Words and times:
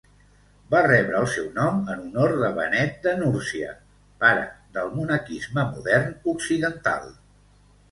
Va 0.69 0.79
rebre 0.85 1.19
el 1.19 1.27
seu 1.33 1.43
nom 1.57 1.83
en 1.95 2.01
honor 2.05 2.33
de 2.45 2.49
Benet 2.55 2.97
de 3.05 3.13
Núrsia, 3.21 3.77
pare 4.25 4.49
del 4.79 4.91
monaquisme 4.97 5.69
modern 5.77 6.19
occidental. 6.37 7.09